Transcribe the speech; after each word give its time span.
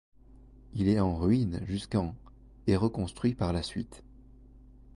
Il 0.73 0.87
est 0.89 0.99
en 0.99 1.15
ruines 1.15 1.61
jusqu'en 1.67 2.15
et 2.65 2.75
reconstruit 2.75 3.35
par 3.35 3.53
la 3.53 3.61
suite. 3.61 4.03